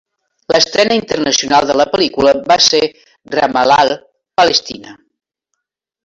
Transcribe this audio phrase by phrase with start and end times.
[0.53, 2.91] L'estrena internacional de la pel·lícula va ser a
[3.37, 3.97] Ramal·lah,
[4.41, 4.95] Palestina.